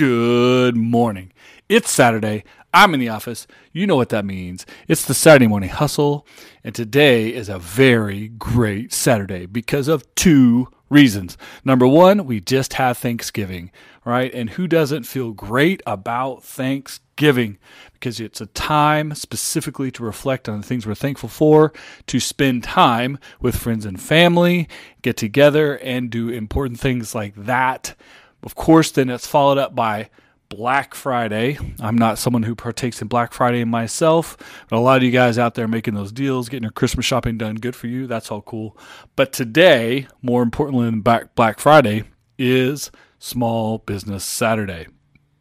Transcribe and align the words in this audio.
Good 0.00 0.78
morning. 0.78 1.30
It's 1.68 1.90
Saturday. 1.90 2.44
I'm 2.72 2.94
in 2.94 3.00
the 3.00 3.10
office. 3.10 3.46
You 3.70 3.86
know 3.86 3.96
what 3.96 4.08
that 4.08 4.24
means. 4.24 4.64
It's 4.88 5.04
the 5.04 5.12
Saturday 5.12 5.46
morning 5.46 5.68
hustle. 5.68 6.26
And 6.64 6.74
today 6.74 7.34
is 7.34 7.50
a 7.50 7.58
very 7.58 8.28
great 8.28 8.94
Saturday 8.94 9.44
because 9.44 9.88
of 9.88 10.14
two 10.14 10.68
reasons. 10.88 11.36
Number 11.66 11.86
one, 11.86 12.24
we 12.24 12.40
just 12.40 12.72
had 12.72 12.96
Thanksgiving, 12.96 13.70
right? 14.02 14.32
And 14.32 14.48
who 14.48 14.66
doesn't 14.66 15.02
feel 15.02 15.32
great 15.32 15.82
about 15.86 16.44
Thanksgiving? 16.44 17.58
Because 17.92 18.20
it's 18.20 18.40
a 18.40 18.46
time 18.46 19.14
specifically 19.14 19.90
to 19.90 20.02
reflect 20.02 20.48
on 20.48 20.62
the 20.62 20.66
things 20.66 20.86
we're 20.86 20.94
thankful 20.94 21.28
for, 21.28 21.74
to 22.06 22.18
spend 22.18 22.64
time 22.64 23.18
with 23.38 23.54
friends 23.54 23.84
and 23.84 24.00
family, 24.00 24.66
get 25.02 25.18
together 25.18 25.76
and 25.76 26.08
do 26.08 26.30
important 26.30 26.80
things 26.80 27.14
like 27.14 27.34
that 27.34 27.94
of 28.42 28.54
course, 28.54 28.90
then 28.90 29.10
it's 29.10 29.26
followed 29.26 29.58
up 29.58 29.74
by 29.74 30.10
Black 30.48 30.94
Friday. 30.96 31.58
I'm 31.78 31.96
not 31.96 32.18
someone 32.18 32.42
who 32.42 32.56
partakes 32.56 33.00
in 33.00 33.08
Black 33.08 33.32
Friday 33.32 33.62
myself, 33.64 34.36
but 34.68 34.76
a 34.76 34.80
lot 34.80 34.96
of 34.96 35.02
you 35.04 35.12
guys 35.12 35.38
out 35.38 35.54
there 35.54 35.68
making 35.68 35.94
those 35.94 36.10
deals, 36.10 36.48
getting 36.48 36.64
your 36.64 36.72
Christmas 36.72 37.06
shopping 37.06 37.38
done, 37.38 37.54
good 37.54 37.76
for 37.76 37.86
you. 37.86 38.06
That's 38.08 38.30
all 38.30 38.42
cool. 38.42 38.76
But 39.14 39.32
today, 39.32 40.08
more 40.22 40.42
importantly 40.42 40.90
than 40.90 41.02
Black 41.02 41.60
Friday, 41.60 42.04
is 42.36 42.90
Small 43.18 43.78
Business 43.78 44.24
Saturday. 44.24 44.88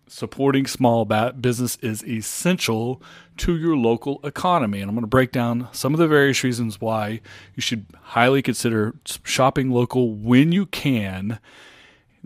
Supporting 0.07 0.67
small 0.67 1.05
business 1.05 1.77
is 1.77 2.03
essential 2.03 3.01
to 3.37 3.57
your 3.57 3.77
local 3.77 4.19
economy. 4.23 4.81
And 4.81 4.89
I'm 4.89 4.95
going 4.95 5.03
to 5.03 5.07
break 5.07 5.31
down 5.31 5.69
some 5.71 5.93
of 5.93 5.99
the 5.99 6.07
various 6.07 6.43
reasons 6.43 6.81
why 6.81 7.21
you 7.55 7.61
should 7.61 7.85
highly 8.01 8.41
consider 8.41 8.95
shopping 9.23 9.71
local 9.71 10.13
when 10.13 10.51
you 10.51 10.65
can 10.65 11.39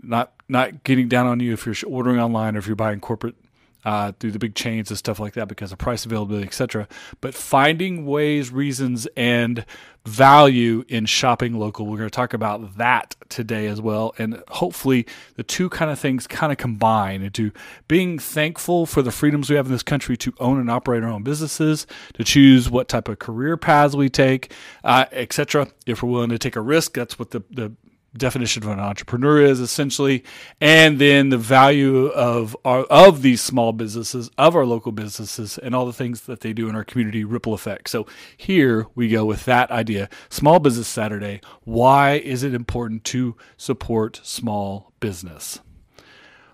not 0.02 0.33
not 0.48 0.84
getting 0.84 1.08
down 1.08 1.26
on 1.26 1.40
you 1.40 1.52
if 1.52 1.66
you're 1.66 1.74
ordering 1.86 2.20
online 2.20 2.56
or 2.56 2.58
if 2.58 2.66
you're 2.66 2.76
buying 2.76 3.00
corporate 3.00 3.34
uh, 3.84 4.12
through 4.18 4.30
the 4.30 4.38
big 4.38 4.54
chains 4.54 4.90
and 4.90 4.98
stuff 4.98 5.18
like 5.20 5.34
that 5.34 5.46
because 5.48 5.72
of 5.72 5.78
price 5.78 6.06
availability, 6.06 6.46
etc. 6.46 6.88
But 7.20 7.34
finding 7.34 8.06
ways, 8.06 8.50
reasons, 8.50 9.06
and 9.16 9.64
value 10.06 10.84
in 10.88 11.06
shopping 11.06 11.58
local. 11.58 11.86
We're 11.86 11.98
going 11.98 12.10
to 12.10 12.14
talk 12.14 12.34
about 12.34 12.76
that 12.76 13.16
today 13.28 13.66
as 13.66 13.80
well. 13.80 14.14
And 14.18 14.42
hopefully, 14.48 15.06
the 15.36 15.42
two 15.42 15.68
kind 15.70 15.90
of 15.90 15.98
things 15.98 16.26
kind 16.26 16.52
of 16.52 16.58
combine 16.58 17.22
into 17.22 17.52
being 17.88 18.18
thankful 18.18 18.86
for 18.86 19.02
the 19.02 19.10
freedoms 19.10 19.48
we 19.48 19.56
have 19.56 19.66
in 19.66 19.72
this 19.72 19.82
country 19.82 20.16
to 20.18 20.32
own 20.40 20.60
and 20.60 20.70
operate 20.70 21.02
our 21.02 21.10
own 21.10 21.22
businesses, 21.22 21.86
to 22.14 22.24
choose 22.24 22.70
what 22.70 22.88
type 22.88 23.08
of 23.08 23.18
career 23.18 23.56
paths 23.56 23.94
we 23.94 24.08
take, 24.08 24.52
uh, 24.82 25.06
etc. 25.12 25.68
If 25.86 26.02
we're 26.02 26.10
willing 26.10 26.30
to 26.30 26.38
take 26.38 26.56
a 26.56 26.60
risk, 26.60 26.94
that's 26.94 27.18
what 27.18 27.30
the, 27.30 27.42
the 27.50 27.72
definition 28.16 28.62
of 28.62 28.68
an 28.70 28.80
entrepreneur 28.80 29.40
is 29.42 29.60
essentially, 29.60 30.24
and 30.60 30.98
then 30.98 31.30
the 31.30 31.38
value 31.38 32.06
of 32.06 32.56
our 32.64 32.84
of 32.84 33.22
these 33.22 33.40
small 33.40 33.72
businesses, 33.72 34.30
of 34.38 34.54
our 34.54 34.64
local 34.64 34.92
businesses, 34.92 35.58
and 35.58 35.74
all 35.74 35.86
the 35.86 35.92
things 35.92 36.22
that 36.22 36.40
they 36.40 36.52
do 36.52 36.68
in 36.68 36.76
our 36.76 36.84
community 36.84 37.24
ripple 37.24 37.54
effect. 37.54 37.88
So 37.88 38.06
here 38.36 38.86
we 38.94 39.08
go 39.08 39.24
with 39.24 39.44
that 39.46 39.70
idea. 39.70 40.08
Small 40.28 40.58
Business 40.58 40.88
Saturday. 40.88 41.40
Why 41.64 42.14
is 42.14 42.42
it 42.42 42.54
important 42.54 43.04
to 43.04 43.36
support 43.56 44.20
small 44.22 44.92
business? 45.00 45.60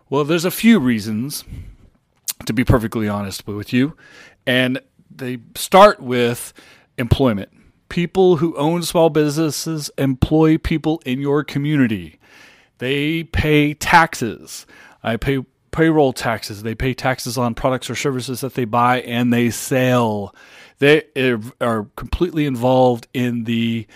Well, 0.09 0.25
there's 0.25 0.45
a 0.45 0.51
few 0.51 0.81
reasons, 0.81 1.45
to 2.47 2.53
be 2.53 2.65
perfectly 2.65 3.09
honest 3.09 3.47
with 3.47 3.73
you, 3.73 3.97
and 4.47 4.81
they 5.09 5.39
start 5.55 6.01
with 6.01 6.53
employment 6.97 7.51
people 7.91 8.37
who 8.37 8.57
own 8.57 8.83
small 8.83 9.11
businesses 9.11 9.91
employ 9.99 10.57
people 10.57 11.03
in 11.05 11.21
your 11.21 11.45
community. 11.45 12.19
They 12.79 13.25
pay 13.25 13.75
taxes. 13.75 14.67
I 15.03 15.17
pay 15.17 15.45
payroll 15.71 16.15
taxes. 16.15 16.63
They 16.63 16.75
pay 16.75 16.95
taxes 16.95 17.37
on 17.37 17.55
products 17.55 17.91
or 17.91 17.95
services 17.95 18.41
that 18.41 18.55
they 18.55 18.65
buy 18.65 19.03
and 19.03 19.33
they 19.33 19.51
sell. 19.51 20.35
They 20.79 21.03
are 21.61 21.85
completely 21.97 22.47
involved 22.47 23.07
in 23.13 23.45
the 23.45 23.87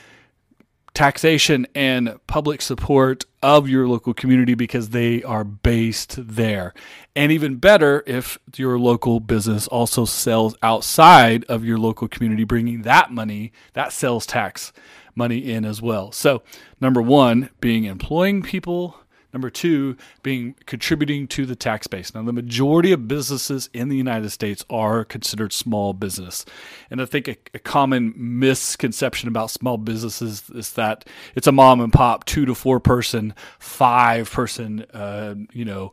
taxation 0.93 1.67
and 1.75 2.19
public 2.27 2.61
support 2.61 3.25
of 3.45 3.69
your 3.69 3.87
local 3.87 4.15
community 4.15 4.55
because 4.55 4.89
they 4.89 5.23
are 5.23 5.45
based 5.45 6.17
there. 6.19 6.73
And 7.15 7.31
even 7.31 7.57
better 7.57 8.03
if 8.07 8.39
your 8.57 8.79
local 8.79 9.21
business 9.21 9.69
also 9.69 10.07
sells 10.07 10.57
outside 10.63 11.45
of 11.45 11.63
your 11.63 11.77
local 11.77 12.09
community, 12.09 12.45
bringing 12.45 12.83
that 12.83 13.13
money, 13.13 13.53
that 13.75 13.93
sales 13.93 14.25
tax 14.25 14.73
money 15.15 15.39
in 15.39 15.67
as 15.67 15.83
well. 15.83 16.11
So, 16.11 16.43
number 16.81 17.03
one, 17.03 17.51
being 17.61 17.85
employing 17.85 18.43
people 18.43 18.97
Number 19.35 19.51
two, 19.51 19.97
being 20.23 20.55
contributing 20.65 21.27
to 21.27 21.45
the 21.45 21.57
tax 21.57 21.89
base. 21.89 22.15
Now, 22.15 22.23
the 22.23 22.33
majority 22.33 22.93
of 22.93 23.09
businesses 23.09 23.69
in 23.75 23.89
the 23.89 23.97
United 23.97 24.31
States 24.31 24.65
are 24.71 25.05
considered 25.05 25.53
small 25.53 25.93
business. 25.93 26.47
And 26.89 27.03
I 27.03 27.05
think 27.05 27.27
a, 27.27 27.37
a 27.53 27.59
common 27.59 28.15
misconception 28.17 29.29
about 29.29 29.51
small 29.51 29.77
businesses 29.77 30.49
is 30.51 30.75
that 30.75 31.09
it's 31.35 31.49
a 31.49 31.53
mom 31.53 31.81
and 31.81 31.93
pop, 31.93 32.25
two 32.27 32.47
to 32.47 32.55
four 32.55 32.79
person, 32.79 33.35
five 33.59 34.31
person, 34.31 34.87
uh, 34.95 35.35
you 35.53 35.65
know, 35.65 35.91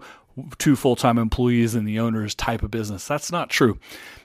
two 0.60 0.76
full 0.76 0.96
time 0.96 1.18
employees 1.18 1.74
and 1.74 1.88
the 1.88 2.00
owners 2.00 2.36
type 2.36 2.62
of 2.62 2.70
business. 2.70 3.08
That's 3.08 3.32
not 3.32 3.50
true. 3.50 3.80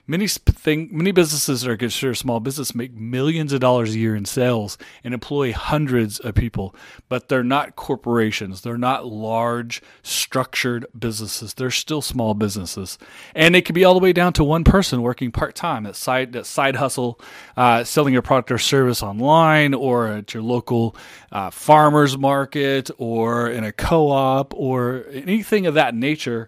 Many 0.09 0.29
thing, 0.29 0.87
many 0.89 1.11
businesses 1.11 1.61
that 1.61 1.69
are 1.69 1.75
considered 1.75 2.15
small 2.15 2.39
business 2.39 2.73
make 2.73 2.93
millions 2.93 3.51
of 3.51 3.59
dollars 3.59 3.93
a 3.93 3.99
year 3.99 4.15
in 4.15 4.23
sales 4.23 4.77
and 5.03 5.13
employ 5.13 5.51
hundreds 5.51 6.17
of 6.19 6.33
people, 6.33 6.73
but 7.09 7.27
they're 7.27 7.43
not 7.43 7.75
corporations. 7.75 8.61
They're 8.61 8.77
not 8.77 9.05
large 9.05 9.81
structured 10.03 10.85
businesses. 10.97 11.53
They're 11.53 11.71
still 11.71 12.01
small 12.01 12.35
businesses, 12.35 12.97
and 13.35 13.53
it 13.53 13.65
can 13.65 13.73
be 13.73 13.83
all 13.83 13.93
the 13.95 13.99
way 13.99 14.13
down 14.13 14.31
to 14.33 14.45
one 14.45 14.63
person 14.63 15.01
working 15.01 15.29
part 15.29 15.55
time 15.55 15.85
at 15.85 15.97
side 15.97 16.31
that 16.31 16.45
side 16.45 16.77
hustle, 16.77 17.19
uh, 17.57 17.83
selling 17.83 18.15
a 18.15 18.21
product 18.21 18.49
or 18.49 18.57
service 18.57 19.03
online 19.03 19.73
or 19.73 20.07
at 20.07 20.33
your 20.33 20.41
local 20.41 20.95
uh, 21.33 21.49
farmers 21.49 22.17
market 22.17 22.89
or 22.97 23.49
in 23.49 23.65
a 23.65 23.73
co-op 23.73 24.53
or 24.53 25.03
anything 25.11 25.65
of 25.65 25.73
that 25.73 25.93
nature. 25.93 26.47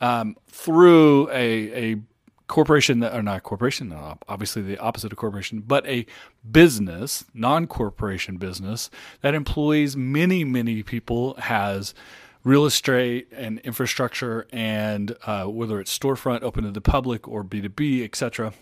Um, 0.00 0.36
through 0.48 1.28
a, 1.30 1.92
a 1.92 1.96
corporation 2.52 3.00
that 3.00 3.14
or 3.14 3.22
not 3.22 3.42
corporation 3.42 3.90
obviously 4.28 4.60
the 4.60 4.76
opposite 4.76 5.10
of 5.10 5.16
corporation 5.16 5.60
but 5.60 5.86
a 5.86 6.04
business 6.50 7.24
non-corporation 7.32 8.36
business 8.36 8.90
that 9.22 9.34
employs 9.34 9.96
many 9.96 10.44
many 10.44 10.82
people 10.82 11.32
has 11.36 11.94
real 12.44 12.66
estate 12.66 13.26
and 13.32 13.58
infrastructure 13.60 14.46
and 14.52 15.16
uh, 15.24 15.44
whether 15.44 15.80
it's 15.80 15.98
storefront 15.98 16.42
open 16.42 16.62
to 16.62 16.70
the 16.70 16.82
public 16.82 17.26
or 17.26 17.42
b2b 17.42 18.04
etc 18.04 18.52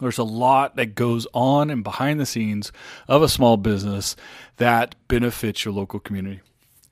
there's 0.00 0.18
a 0.18 0.22
lot 0.22 0.76
that 0.76 0.94
goes 0.94 1.26
on 1.34 1.70
and 1.70 1.82
behind 1.82 2.20
the 2.20 2.26
scenes 2.26 2.70
of 3.08 3.20
a 3.20 3.28
small 3.28 3.56
business 3.56 4.14
that 4.58 4.94
benefits 5.08 5.64
your 5.64 5.74
local 5.74 5.98
community 5.98 6.40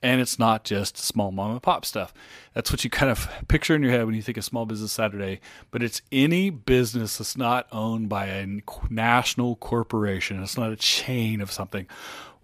and 0.03 0.19
it's 0.19 0.39
not 0.39 0.63
just 0.63 0.97
small 0.97 1.31
mom 1.31 1.51
and 1.51 1.61
pop 1.61 1.85
stuff. 1.85 2.13
That's 2.53 2.71
what 2.71 2.83
you 2.83 2.89
kind 2.89 3.11
of 3.11 3.29
picture 3.47 3.75
in 3.75 3.83
your 3.83 3.91
head 3.91 4.05
when 4.05 4.15
you 4.15 4.21
think 4.21 4.37
of 4.37 4.43
Small 4.43 4.65
Business 4.65 4.91
Saturday. 4.91 5.39
But 5.69 5.83
it's 5.83 6.01
any 6.11 6.49
business 6.49 7.17
that's 7.17 7.37
not 7.37 7.67
owned 7.71 8.09
by 8.09 8.27
a 8.27 8.61
national 8.89 9.57
corporation. 9.57 10.41
It's 10.41 10.57
not 10.57 10.71
a 10.71 10.75
chain 10.75 11.41
of 11.41 11.51
something. 11.51 11.87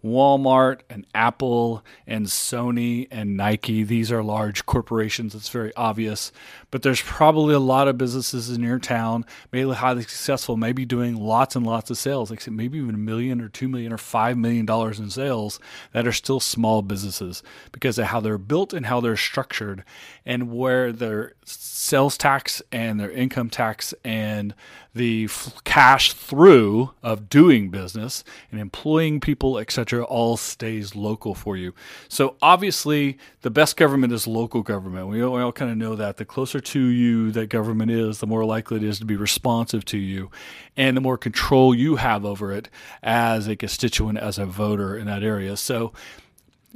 Walmart 0.04 0.82
and 0.90 1.06
Apple 1.16 1.84
and 2.06 2.28
Sony 2.28 3.08
and 3.10 3.36
Nike. 3.36 3.84
These 3.84 4.12
are 4.12 4.24
large 4.24 4.66
corporations. 4.66 5.34
It's 5.34 5.50
very 5.50 5.74
obvious. 5.76 6.32
But 6.70 6.84
there's 6.84 7.02
probably 7.02 7.56
a 7.56 7.60
lot 7.60 7.88
of 7.88 7.98
businesses 7.98 8.50
in 8.50 8.62
your 8.62 8.80
town, 8.80 9.26
maybe 9.52 9.72
highly 9.72 10.04
successful, 10.04 10.56
maybe 10.58 10.86
doing 10.86 11.16
lots 11.16 11.56
and 11.56 11.66
lots 11.66 11.90
of 11.90 11.98
sales, 11.98 12.30
like 12.30 12.48
maybe 12.48 12.78
even 12.78 12.96
a 12.96 13.00
million 13.00 13.42
or 13.42 13.50
two 13.50 13.68
million 13.68 13.92
or 13.92 13.98
five 13.98 14.38
million 14.38 14.66
dollars 14.66 15.00
in 15.00 15.10
sales 15.10 15.60
that 15.94 16.08
are 16.08 16.12
still 16.12 16.40
small 16.40 16.82
businesses 16.82 17.42
because 17.72 17.98
of 17.98 18.06
how 18.06 18.20
they're 18.20 18.38
built 18.38 18.74
and 18.74 18.86
how 18.86 19.02
they're 19.02 19.18
structured 19.18 19.84
and 20.26 20.52
where 20.52 20.92
their 20.92 21.34
sales 21.46 22.18
tax 22.18 22.62
and 22.72 23.00
their 23.00 23.12
income 23.12 23.50
tax 23.50 23.94
and 24.04 24.54
the 24.98 25.26
f- 25.26 25.54
cash 25.64 26.14
through 26.14 26.92
of 27.02 27.30
doing 27.30 27.70
business 27.70 28.24
and 28.52 28.60
employing 28.60 29.20
people, 29.20 29.58
etc., 29.58 30.04
all 30.04 30.38
stays 30.38 30.96
local 30.96 31.34
for 31.34 31.56
you. 31.56 31.74
So 32.10 32.36
obviously, 32.42 33.18
the 33.42 33.50
best 33.50 33.78
government 33.78 34.12
is 34.12 34.28
local 34.28 34.64
government. 34.64 35.08
We 35.08 35.24
all, 35.24 35.34
we 35.36 35.42
all 35.42 35.52
kind 35.52 35.72
of 35.72 35.78
know 35.78 35.96
that. 35.96 36.18
The 36.18 36.26
closer 36.26 36.60
to 36.60 36.80
you 36.80 37.32
that 37.32 37.50
government 37.50 37.92
is, 37.92 38.20
the 38.20 38.28
more 38.28 38.44
likely 38.46 38.78
it 38.78 38.84
is 38.84 39.00
to 39.00 39.06
be 39.06 39.16
responsive 39.16 39.86
to 39.86 39.98
you, 39.98 40.30
and 40.76 40.98
the 40.98 41.02
more 41.02 41.18
control 41.18 41.74
you 41.74 41.96
have 41.96 42.26
over 42.26 42.52
it 42.52 42.70
as 43.02 43.48
a 43.48 43.56
constituent, 43.56 44.18
as 44.18 44.38
a 44.38 44.46
voter 44.46 44.98
in 44.98 45.06
that 45.08 45.24
area. 45.24 45.56
So 45.56 45.94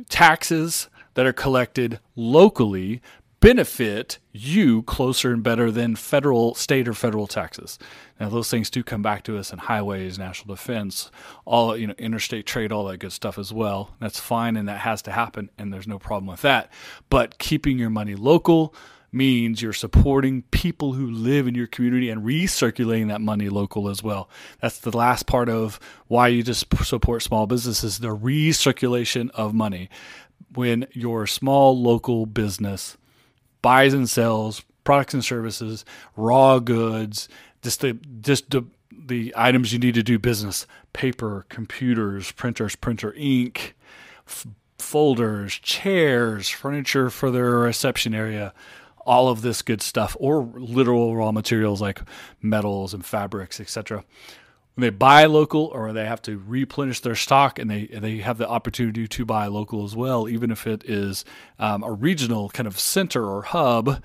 taxes 0.10 0.88
that 1.14 1.26
are 1.26 1.34
collected 1.34 2.00
locally 2.16 3.02
benefit 3.42 4.20
you 4.32 4.84
closer 4.84 5.34
and 5.34 5.44
better 5.44 5.72
than 5.72 5.96
federal, 5.96 6.56
state, 6.56 6.88
or 6.88 6.94
federal 6.94 7.28
taxes. 7.28 7.78
Now, 8.20 8.30
those 8.30 8.50
things 8.50 8.70
do 8.70 8.84
come 8.84 9.02
back 9.02 9.24
to 9.24 9.38
us 9.38 9.52
in 9.52 9.60
highways, 9.60 10.18
national 10.18 10.56
defense, 10.56 11.12
all 11.44 11.76
you 11.76 11.88
know, 11.88 11.96
interstate 11.98 12.46
trade, 12.46 12.72
all 12.72 12.86
that 12.86 13.00
good 13.00 13.12
stuff 13.12 13.38
as 13.38 13.52
well. 13.52 13.96
That's 14.00 14.20
fine, 14.20 14.56
and 14.56 14.70
that 14.70 14.80
has 14.82 15.02
to 15.04 15.12
happen, 15.12 15.50
and 15.58 15.74
there's 15.74 15.88
no 15.88 16.00
problem 16.00 16.28
with 16.28 16.44
that. 16.44 16.72
But 17.10 17.40
keeping 17.40 17.78
your 17.78 17.90
money 17.90 18.16
local 18.16 18.74
means 19.12 19.62
you're 19.62 19.74
supporting 19.74 20.44
people 20.44 20.94
who 20.94 21.10
live 21.10 21.48
in 21.48 21.56
your 21.56 21.68
community 21.68 22.10
and 22.10 22.24
recirculating 22.24 23.10
that 23.10 23.22
money 23.22 23.50
local 23.50 23.90
as 23.90 24.02
well. 24.02 24.30
That's 24.62 24.80
the 24.80 24.96
last 24.96 25.26
part 25.26 25.50
of 25.50 25.80
why 26.08 26.28
you 26.28 26.44
just 26.44 26.66
support 26.86 27.22
small 27.24 27.48
businesses, 27.48 28.00
the 28.00 28.16
recirculation 28.16 29.30
of 29.32 29.54
money. 29.54 29.90
When 30.54 30.88
your 30.92 31.28
small 31.28 31.82
local 31.82 32.26
business 32.26 32.98
buys 33.62 33.94
and 33.94 34.10
sells 34.10 34.64
products 34.84 35.14
and 35.14 35.24
services, 35.24 35.86
raw 36.16 36.60
goods, 36.60 37.30
just 37.62 37.82
the 37.82 37.94
just 38.22 38.50
the 38.50 38.66
the 39.08 39.34
items 39.36 39.74
you 39.74 39.80
need 39.80 39.94
to 39.96 40.04
do 40.04 40.20
business, 40.20 40.68
paper, 40.94 41.46
computers, 41.50 42.32
printers, 42.32 42.76
printer 42.76 43.14
ink, 43.18 43.76
f- 44.28 44.48
folders, 44.78 45.54
chairs, 45.56 46.50
furniture 46.50 47.10
for 47.10 47.32
their 47.32 47.52
reception 47.52 48.14
area, 48.14 48.54
all 49.06 49.30
of 49.30 49.42
this 49.42 49.62
good 49.62 49.82
stuff, 49.82 50.16
or 50.20 50.44
literal 50.56 51.16
raw 51.16 51.32
materials 51.32 51.82
like 51.82 52.02
metals 52.42 52.94
and 52.94 53.06
fabrics, 53.06 53.60
etc. 53.60 54.04
When 54.76 54.84
they 54.84 54.90
buy 54.90 55.26
local, 55.26 55.66
or 55.66 55.92
they 55.92 56.06
have 56.06 56.22
to 56.24 56.42
replenish 56.48 57.02
their 57.02 57.16
stock, 57.16 57.60
and 57.60 57.70
they 57.70 57.88
they 57.88 58.18
have 58.18 58.38
the 58.38 58.48
opportunity 58.48 59.08
to 59.08 59.26
buy 59.26 59.48
local 59.48 59.84
as 59.84 59.96
well, 59.96 60.30
even 60.30 60.50
if 60.50 60.66
it 60.66 60.84
is 60.90 61.26
um, 61.60 61.84
a 61.84 61.92
regional 61.92 62.50
kind 62.50 62.68
of 62.68 62.80
center 62.80 63.26
or 63.26 63.42
hub, 63.42 64.02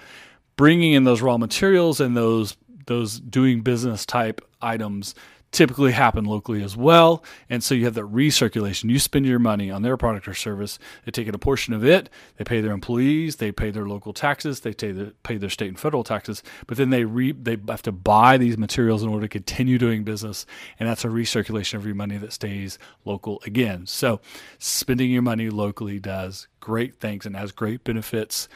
bringing 0.57 0.93
in 0.93 1.05
those 1.05 1.23
raw 1.23 1.39
materials 1.39 2.01
and 2.01 2.17
those 2.17 2.57
those 2.87 3.21
doing 3.21 3.61
business 3.61 4.05
type 4.07 4.41
items 4.61 5.15
typically 5.57 5.93
happen 5.93 6.27
locally 6.27 6.63
as 6.63 6.77
well. 6.77 7.25
And 7.49 7.65
so 7.65 7.75
you 7.75 7.87
have 7.87 7.95
that 7.95 8.13
recirculation. 8.13 8.91
You 8.91 8.99
spend 8.99 9.25
your 9.25 9.39
money 9.39 9.71
on 9.71 9.81
their 9.81 9.97
product 9.97 10.29
or 10.29 10.35
service, 10.35 10.79
they 11.05 11.11
take 11.11 11.27
a 11.29 11.39
portion 11.39 11.73
of 11.73 11.83
it, 11.83 12.11
they 12.37 12.45
pay 12.45 12.61
their 12.61 12.73
employees, 12.73 13.37
they 13.37 13.53
pay 13.53 13.71
their 13.71 13.87
local 13.87 14.13
taxes, 14.13 14.61
they 14.61 14.75
pay 14.75 14.93
their, 14.93 15.13
pay 15.23 15.39
their 15.39 15.49
state 15.49 15.69
and 15.69 15.81
federal 15.81 16.05
taxes, 16.05 16.43
but 16.67 16.77
then 16.77 16.91
they 16.91 17.05
re, 17.05 17.33
they 17.33 17.57
have 17.69 17.83
to 17.83 17.93
buy 17.93 18.37
these 18.37 18.59
materials 18.59 19.03
in 19.03 19.09
order 19.09 19.27
to 19.27 19.31
continue 19.31 19.79
doing 19.79 20.05
business. 20.05 20.45
And 20.79 20.89
that's 20.89 21.05
a 21.05 21.09
recirculation 21.09 21.75
of 21.75 21.87
your 21.87 21.95
money 21.95 22.19
that 22.19 22.35
stays 22.35 22.79
local 23.07 23.41
again. 23.47 23.87
So 23.87 24.21
spending 24.59 25.11
your 25.11 25.23
money 25.23 25.49
locally 25.49 25.99
does 25.99 26.49
great 26.61 27.01
things 27.01 27.25
and 27.25 27.35
has 27.35 27.51
great 27.51 27.83
benefits 27.83 28.49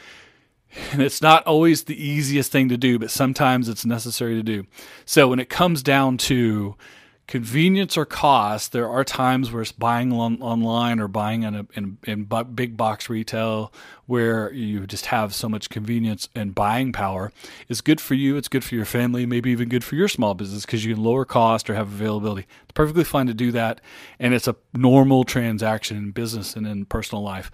and 0.91 1.01
it's 1.01 1.21
not 1.21 1.45
always 1.45 1.83
the 1.83 2.01
easiest 2.01 2.51
thing 2.51 2.69
to 2.69 2.77
do, 2.77 2.99
but 2.99 3.11
sometimes 3.11 3.69
it's 3.69 3.85
necessary 3.85 4.35
to 4.35 4.43
do. 4.43 4.65
So 5.05 5.29
when 5.29 5.39
it 5.39 5.49
comes 5.49 5.83
down 5.83 6.17
to 6.19 6.75
convenience 7.31 7.95
or 7.95 8.05
cost, 8.05 8.73
there 8.73 8.89
are 8.89 9.05
times 9.05 9.53
where 9.53 9.61
it's 9.61 9.71
buying 9.71 10.11
on, 10.11 10.41
online 10.41 10.99
or 10.99 11.07
buying 11.07 11.43
in, 11.43 11.55
a, 11.55 11.65
in, 11.75 11.97
in 12.03 12.27
big 12.53 12.75
box 12.75 13.09
retail 13.09 13.71
where 14.05 14.51
you 14.51 14.85
just 14.85 15.05
have 15.05 15.33
so 15.33 15.47
much 15.47 15.69
convenience 15.69 16.27
and 16.35 16.53
buying 16.53 16.91
power. 16.91 17.31
It's 17.69 17.79
good 17.79 18.01
for 18.01 18.15
you. 18.15 18.35
It's 18.35 18.49
good 18.49 18.65
for 18.65 18.75
your 18.75 18.83
family. 18.83 19.25
Maybe 19.25 19.49
even 19.51 19.69
good 19.69 19.85
for 19.85 19.95
your 19.95 20.09
small 20.09 20.33
business 20.33 20.65
because 20.65 20.83
you 20.83 20.93
can 20.93 21.01
lower 21.01 21.23
cost 21.23 21.69
or 21.69 21.75
have 21.75 21.87
availability. 21.87 22.47
It's 22.63 22.73
perfectly 22.73 23.05
fine 23.05 23.27
to 23.27 23.33
do 23.33 23.53
that, 23.53 23.79
and 24.19 24.33
it's 24.33 24.49
a 24.49 24.57
normal 24.73 25.23
transaction 25.23 25.95
in 25.95 26.11
business 26.11 26.57
and 26.57 26.67
in 26.67 26.83
personal 26.83 27.23
life. 27.23 27.49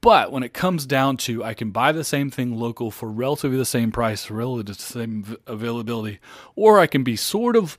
But 0.00 0.32
when 0.32 0.42
it 0.42 0.54
comes 0.54 0.86
down 0.86 1.18
to 1.18 1.44
I 1.44 1.54
can 1.54 1.70
buy 1.70 1.92
the 1.92 2.04
same 2.04 2.30
thing 2.30 2.58
local 2.58 2.90
for 2.90 3.10
relatively 3.10 3.58
the 3.58 3.64
same 3.64 3.92
price, 3.92 4.30
relative 4.30 4.66
to 4.66 4.72
the 4.72 4.92
same 4.92 5.36
availability, 5.46 6.20
or 6.56 6.78
I 6.78 6.86
can 6.86 7.02
be 7.02 7.16
sort 7.16 7.56
of 7.56 7.78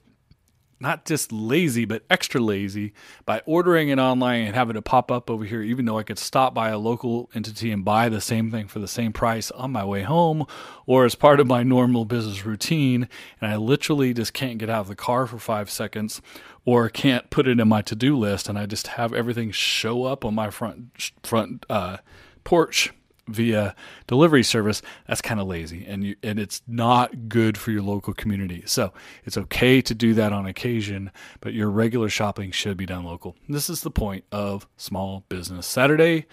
not 0.82 1.06
just 1.06 1.32
lazy, 1.32 1.86
but 1.86 2.04
extra 2.10 2.42
lazy 2.42 2.94
by 3.26 3.42
ordering 3.46 3.90
it 3.90 4.00
online 4.00 4.48
and 4.48 4.56
having 4.56 4.76
it 4.76 4.84
pop 4.84 5.12
up 5.12 5.30
over 5.30 5.46
here, 5.46 5.62
even 5.62 5.86
though 5.86 6.00
I 6.00 6.04
could 6.04 6.18
stop 6.18 6.56
by 6.56 6.70
a 6.70 6.78
local 6.78 7.30
entity 7.36 7.72
and 7.72 7.86
buy 7.86 8.10
the 8.10 8.20
same 8.20 8.50
thing 8.50 8.68
for 8.68 8.80
the 8.80 8.88
same 8.88 9.14
price 9.14 9.52
on 9.52 9.72
my 9.72 9.86
way 9.86 10.02
home 10.02 10.48
or 10.88 11.06
as 11.06 11.14
part 11.14 11.40
of 11.40 11.46
my 11.46 11.62
normal 11.62 12.04
business 12.06 12.46
routine. 12.46 13.08
And 13.40 13.52
I 13.52 13.58
literally 13.58 14.14
just 14.14 14.34
can't 14.34 14.58
get 14.58 14.72
out 14.72 14.82
of 14.82 14.88
the 14.88 14.96
car 14.96 15.28
for 15.28 15.38
five 15.38 15.70
seconds 15.70 16.20
or 16.66 16.90
can't 16.90 17.30
put 17.30 17.48
it 17.48 17.60
in 17.60 17.68
my 17.68 17.82
to 17.84 17.96
do 17.96 18.18
list. 18.18 18.50
And 18.50 18.58
I 18.58 18.66
just 18.66 18.88
have 18.88 19.14
everything 19.14 19.52
show 19.52 20.04
up 20.04 20.24
on 20.24 20.36
my 20.36 20.50
front, 20.50 21.12
front, 21.24 21.66
uh, 21.70 21.98
porch 22.44 22.92
via 23.28 23.76
delivery 24.08 24.44
service, 24.44 24.82
that's 25.08 25.22
kind 25.22 25.40
of 25.40 25.48
lazy 25.48 25.86
and 25.86 26.04
you, 26.04 26.16
and 26.24 26.40
it's 26.40 26.62
not 26.68 27.30
good 27.30 27.58
for 27.58 27.72
your 27.72 27.82
local 27.82 28.14
community. 28.14 28.64
So 28.66 28.94
it's 29.24 29.38
okay 29.38 29.82
to 29.82 29.94
do 29.94 30.14
that 30.16 30.34
on 30.34 30.46
occasion, 30.46 31.12
but 31.40 31.54
your 31.54 31.70
regular 31.70 32.10
shopping 32.10 32.52
should 32.52 32.78
be 32.78 32.86
done 32.86 33.04
local. 33.04 33.36
This 33.48 33.70
is 33.70 33.82
the 33.82 33.92
point 33.92 34.26
of 34.32 34.68
Small 34.78 35.24
Business 35.30 35.66
Saturday. 35.66 36.26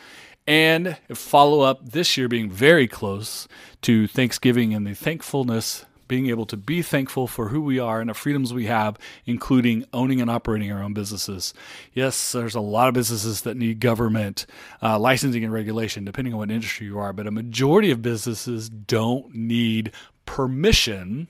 And 0.46 0.96
follow 1.12 1.60
up 1.60 1.90
this 1.90 2.16
year 2.16 2.26
being 2.26 2.50
very 2.50 2.88
close 2.88 3.46
to 3.82 4.06
Thanksgiving 4.06 4.72
and 4.72 4.86
the 4.86 4.94
thankfulness 4.94 5.84
being 6.08 6.28
able 6.28 6.46
to 6.46 6.56
be 6.56 6.82
thankful 6.82 7.26
for 7.26 7.48
who 7.48 7.60
we 7.60 7.78
are 7.78 8.00
and 8.00 8.10
the 8.10 8.14
freedoms 8.14 8.52
we 8.52 8.66
have, 8.66 8.98
including 9.26 9.84
owning 9.92 10.20
and 10.20 10.30
operating 10.30 10.72
our 10.72 10.82
own 10.82 10.94
businesses. 10.94 11.54
Yes, 11.92 12.32
there's 12.32 12.54
a 12.54 12.60
lot 12.60 12.88
of 12.88 12.94
businesses 12.94 13.42
that 13.42 13.56
need 13.56 13.80
government 13.80 14.46
uh, 14.82 14.98
licensing 14.98 15.44
and 15.44 15.52
regulation, 15.52 16.04
depending 16.04 16.32
on 16.32 16.38
what 16.38 16.50
industry 16.50 16.86
you 16.86 16.98
are, 16.98 17.12
but 17.12 17.26
a 17.26 17.30
majority 17.30 17.90
of 17.90 18.02
businesses 18.02 18.68
don't 18.68 19.34
need 19.34 19.92
permission 20.26 21.28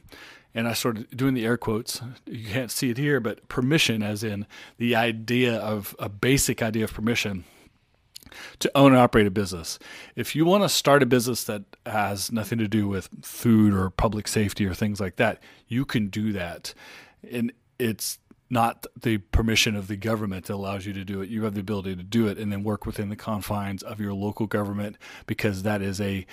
and 0.54 0.66
I 0.66 0.72
started 0.72 1.16
doing 1.16 1.34
the 1.34 1.44
air 1.44 1.56
quotes. 1.56 2.00
You 2.26 2.48
can't 2.48 2.70
see 2.70 2.90
it 2.90 2.98
here, 2.98 3.20
but 3.20 3.46
permission, 3.48 4.02
as 4.02 4.24
in 4.24 4.46
the 4.78 4.96
idea 4.96 5.56
of 5.56 5.94
a 5.98 6.08
basic 6.08 6.62
idea 6.62 6.84
of 6.84 6.92
permission 6.92 7.44
to 8.60 8.70
own 8.74 8.92
and 8.92 9.00
operate 9.00 9.26
a 9.26 9.30
business. 9.30 9.78
If 10.16 10.34
you 10.34 10.44
want 10.44 10.64
to 10.64 10.68
start 10.68 11.02
a 11.02 11.06
business 11.06 11.44
that 11.44 11.62
has 11.86 12.32
nothing 12.32 12.58
to 12.58 12.68
do 12.68 12.88
with 12.88 13.08
food 13.22 13.74
or 13.74 13.90
public 13.90 14.28
safety 14.28 14.66
or 14.66 14.74
things 14.74 15.00
like 15.00 15.16
that, 15.16 15.42
you 15.66 15.84
can 15.84 16.08
do 16.08 16.32
that. 16.32 16.74
And 17.30 17.52
it's 17.78 18.18
not 18.50 18.86
the 19.00 19.18
permission 19.18 19.76
of 19.76 19.88
the 19.88 19.96
government 19.96 20.46
that 20.46 20.54
allows 20.54 20.86
you 20.86 20.92
to 20.94 21.04
do 21.04 21.20
it. 21.20 21.28
You 21.28 21.44
have 21.44 21.54
the 21.54 21.60
ability 21.60 21.96
to 21.96 22.02
do 22.02 22.26
it 22.26 22.38
and 22.38 22.50
then 22.50 22.62
work 22.62 22.86
within 22.86 23.10
the 23.10 23.16
confines 23.16 23.82
of 23.82 24.00
your 24.00 24.14
local 24.14 24.46
government 24.46 24.96
because 25.26 25.62
that 25.64 25.82
is 25.82 26.00
a, 26.00 26.26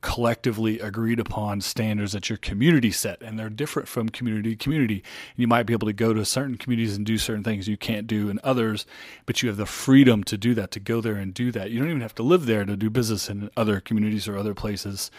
collectively 0.00 0.80
agreed 0.80 1.18
upon 1.18 1.60
standards 1.60 2.12
that 2.12 2.28
your 2.28 2.36
community 2.36 2.90
set 2.90 3.22
and 3.22 3.38
they're 3.38 3.48
different 3.48 3.88
from 3.88 4.08
community 4.08 4.54
to 4.54 4.62
community. 4.62 4.96
And 4.96 5.38
You 5.38 5.48
might 5.48 5.64
be 5.64 5.72
able 5.72 5.86
to 5.86 5.92
go 5.94 6.12
to 6.12 6.24
certain 6.24 6.56
communities 6.56 6.96
and 6.96 7.06
do 7.06 7.16
certain 7.16 7.44
things 7.44 7.68
you 7.68 7.78
can't 7.78 8.06
do 8.06 8.28
in 8.28 8.38
others, 8.44 8.84
but 9.24 9.42
you 9.42 9.48
have 9.48 9.56
the 9.56 9.66
freedom 9.66 10.24
to 10.24 10.36
do 10.36 10.54
that, 10.54 10.70
to 10.72 10.80
go 10.80 11.00
there 11.00 11.16
and 11.16 11.32
do 11.32 11.50
that. 11.52 11.70
You 11.70 11.78
don't 11.78 11.88
even 11.88 12.02
have 12.02 12.14
to 12.16 12.22
live 12.22 12.46
there 12.46 12.64
to 12.64 12.76
do 12.76 12.90
business 12.90 13.30
in 13.30 13.50
other 13.56 13.80
communities 13.80 14.28
or 14.28 14.36
other 14.36 14.54
places. 14.54 15.10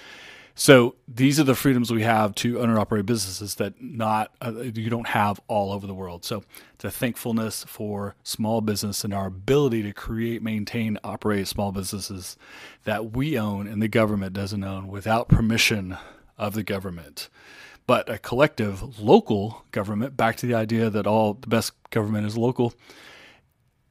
So 0.56 0.96
these 1.08 1.40
are 1.40 1.44
the 1.44 1.56
freedoms 1.56 1.92
we 1.92 2.04
have 2.04 2.36
to 2.36 2.60
own 2.60 2.70
and 2.70 2.78
operate 2.78 3.08
businesses 3.08 3.56
that 3.56 3.82
not 3.82 4.32
uh, 4.40 4.52
you 4.62 4.90
don't 4.90 5.08
have 5.08 5.40
all 5.48 5.72
over 5.72 5.88
the 5.88 5.96
world. 5.96 6.24
So 6.26 6.44
a 6.84 6.92
thankfulness 6.92 7.64
for 7.64 8.16
small 8.24 8.60
business 8.60 9.04
and 9.04 9.14
our 9.14 9.28
ability 9.28 9.84
to 9.84 9.94
create, 9.94 10.44
maintain, 10.44 11.00
operate 11.04 11.48
small 11.48 11.72
businesses 11.72 12.36
that 12.84 13.14
we 13.14 13.40
own 13.40 13.68
and 13.68 13.82
the 13.82 13.88
government 13.88 14.34
doesn't 14.34 14.64
own 14.64 14.90
without 14.90 15.30
permission 15.30 15.98
of 16.38 16.54
the 16.54 16.64
government. 16.64 17.30
But 17.88 18.10
a 18.10 18.18
collective 18.18 19.00
local 19.00 19.66
government, 19.72 20.18
back 20.18 20.36
to 20.38 20.46
the 20.46 20.54
idea 20.54 20.90
that 20.90 21.08
all 21.08 21.36
the 21.36 21.48
best 21.48 21.72
government 21.90 22.28
is 22.28 22.38
local, 22.38 22.74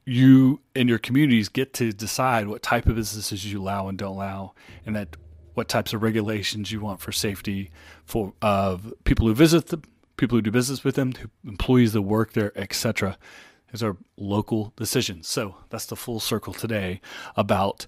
you 0.05 0.61
and 0.75 0.87
your 0.87 0.99
communities 0.99 1.49
get 1.49 1.73
to 1.73 1.91
decide 1.91 2.47
what 2.47 2.61
type 2.61 2.85
of 2.85 2.95
businesses 2.95 3.51
you 3.51 3.61
allow 3.61 3.87
and 3.87 3.97
don't 3.97 4.15
allow, 4.15 4.53
and 4.85 4.95
that 4.95 5.15
what 5.53 5.67
types 5.67 5.93
of 5.93 6.03
regulations 6.03 6.71
you 6.71 6.79
want 6.79 6.99
for 6.99 7.11
safety 7.11 7.71
for 8.05 8.33
of 8.41 8.93
people 9.03 9.27
who 9.27 9.33
visit 9.33 9.67
the 9.67 9.81
people 10.17 10.37
who 10.37 10.41
do 10.41 10.51
business 10.51 10.83
with 10.83 10.95
them, 10.95 11.13
employees 11.45 11.93
that 11.93 12.01
work 12.03 12.33
there, 12.33 12.51
etc. 12.55 13.17
These 13.71 13.83
are 13.83 13.97
local 14.17 14.73
decisions. 14.75 15.27
So 15.27 15.55
that's 15.69 15.87
the 15.87 15.95
full 15.95 16.19
circle 16.19 16.53
today 16.53 17.01
about 17.35 17.87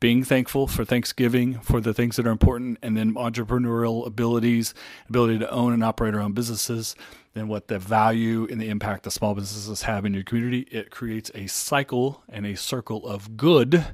being 0.00 0.24
thankful 0.24 0.66
for 0.66 0.82
Thanksgiving 0.82 1.60
for 1.60 1.78
the 1.78 1.92
things 1.92 2.16
that 2.16 2.26
are 2.26 2.30
important, 2.30 2.78
and 2.82 2.96
then 2.96 3.12
entrepreneurial 3.14 4.06
abilities, 4.06 4.72
ability 5.10 5.38
to 5.40 5.50
own 5.50 5.74
and 5.74 5.84
operate 5.84 6.14
our 6.14 6.20
own 6.22 6.32
businesses, 6.32 6.96
then 7.34 7.48
what 7.48 7.68
the 7.68 7.78
value 7.78 8.48
and 8.50 8.58
the 8.58 8.70
impact 8.70 9.02
the 9.02 9.10
small 9.10 9.34
businesses 9.34 9.82
have 9.82 10.06
in 10.06 10.14
your 10.14 10.22
community. 10.22 10.60
It 10.70 10.90
creates 10.90 11.30
a 11.34 11.46
cycle 11.48 12.22
and 12.30 12.46
a 12.46 12.56
circle 12.56 13.06
of 13.06 13.36
good 13.36 13.84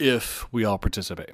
if 0.00 0.52
we 0.52 0.64
all 0.64 0.78
participate. 0.78 1.30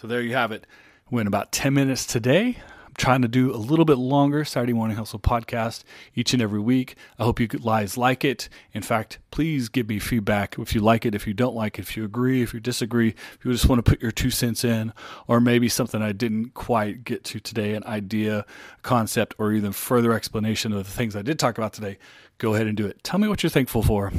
So 0.00 0.06
there 0.06 0.22
you 0.22 0.32
have 0.32 0.50
it. 0.50 0.66
Went 1.10 1.28
about 1.28 1.52
10 1.52 1.74
minutes 1.74 2.06
today. 2.06 2.56
I'm 2.86 2.94
trying 2.96 3.20
to 3.20 3.28
do 3.28 3.54
a 3.54 3.58
little 3.58 3.84
bit 3.84 3.98
longer 3.98 4.46
Saturday 4.46 4.72
Morning 4.72 4.96
Hustle 4.96 5.18
podcast 5.18 5.84
each 6.14 6.32
and 6.32 6.40
every 6.40 6.58
week. 6.58 6.94
I 7.18 7.24
hope 7.24 7.38
you 7.38 7.46
guys 7.46 7.98
like 7.98 8.24
it. 8.24 8.48
In 8.72 8.80
fact, 8.80 9.18
please 9.30 9.68
give 9.68 9.90
me 9.90 9.98
feedback 9.98 10.58
if 10.58 10.74
you 10.74 10.80
like 10.80 11.04
it, 11.04 11.14
if 11.14 11.26
you 11.26 11.34
don't 11.34 11.54
like 11.54 11.78
it, 11.78 11.82
if 11.82 11.98
you 11.98 12.04
agree, 12.06 12.40
if 12.40 12.54
you 12.54 12.60
disagree, 12.60 13.08
if 13.08 13.44
you 13.44 13.52
just 13.52 13.68
want 13.68 13.84
to 13.84 13.90
put 13.90 14.00
your 14.00 14.10
two 14.10 14.30
cents 14.30 14.64
in, 14.64 14.94
or 15.28 15.38
maybe 15.38 15.68
something 15.68 16.00
I 16.00 16.12
didn't 16.12 16.54
quite 16.54 17.04
get 17.04 17.22
to 17.24 17.38
today, 17.38 17.74
an 17.74 17.84
idea, 17.84 18.46
concept, 18.80 19.34
or 19.36 19.52
even 19.52 19.72
further 19.72 20.14
explanation 20.14 20.72
of 20.72 20.78
the 20.78 20.90
things 20.90 21.14
I 21.14 21.20
did 21.20 21.38
talk 21.38 21.58
about 21.58 21.74
today. 21.74 21.98
Go 22.38 22.54
ahead 22.54 22.68
and 22.68 22.76
do 22.76 22.86
it. 22.86 23.04
Tell 23.04 23.20
me 23.20 23.28
what 23.28 23.42
you're 23.42 23.50
thankful 23.50 23.82
for. 23.82 24.10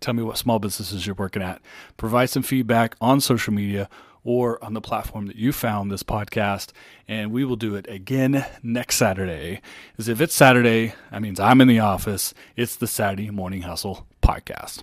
Tell 0.00 0.14
me 0.14 0.22
what 0.22 0.38
small 0.38 0.58
businesses 0.58 1.06
you're 1.06 1.16
working 1.16 1.42
at. 1.42 1.60
Provide 1.98 2.30
some 2.30 2.42
feedback 2.42 2.96
on 2.98 3.20
social 3.20 3.52
media 3.52 3.90
or 4.24 4.62
on 4.64 4.74
the 4.74 4.80
platform 4.80 5.26
that 5.26 5.36
you 5.36 5.52
found 5.52 5.90
this 5.90 6.02
podcast. 6.02 6.70
And 7.06 7.32
we 7.32 7.44
will 7.44 7.56
do 7.56 7.74
it 7.74 7.86
again 7.88 8.44
next 8.62 8.96
Saturday. 8.96 9.60
As 9.98 10.08
if 10.08 10.20
it's 10.20 10.34
Saturday, 10.34 10.94
that 11.10 11.22
means 11.22 11.40
I'm 11.40 11.60
in 11.60 11.68
the 11.68 11.80
office. 11.80 12.34
It's 12.56 12.76
the 12.76 12.86
Saturday 12.86 13.30
Morning 13.30 13.62
Hustle 13.62 14.06
podcast. 14.22 14.82